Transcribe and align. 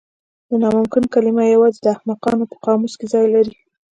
د 0.49 0.51
ناممکن 0.61 1.03
کلمه 1.13 1.43
یوازې 1.53 1.79
د 1.81 1.87
احمقانو 1.95 2.43
په 2.51 2.55
قاموس 2.65 2.93
کې 2.99 3.05
ځای 3.13 3.25
لري. 3.35 3.53